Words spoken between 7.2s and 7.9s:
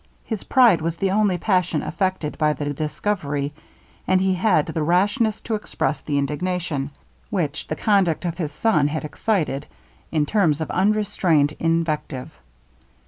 which the